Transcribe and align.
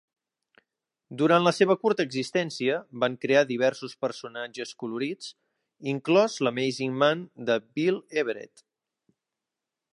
Durant 1.21 1.43
la 1.47 1.51
seva 1.57 1.75
curta 1.83 2.05
existència, 2.09 2.77
van 3.03 3.17
crear 3.27 3.43
diversos 3.51 3.93
personatges 4.07 4.73
colorits, 4.85 5.29
inclòs 5.95 6.41
l'Amazing-Man 6.47 7.25
de 7.51 7.63
Bill 7.77 8.05
Everett. 8.25 8.69